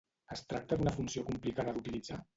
Es 0.35 0.41
tracta 0.53 0.79
d'una 0.79 0.95
funció 0.95 1.27
complicada 1.31 1.77
d'utilitzar? 1.77 2.23